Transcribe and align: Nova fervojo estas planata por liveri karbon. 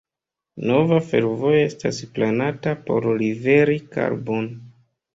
Nova 0.71 0.97
fervojo 1.09 1.51
estas 1.67 2.01
planata 2.17 2.75
por 2.91 3.09
liveri 3.23 3.81
karbon. 3.97 4.53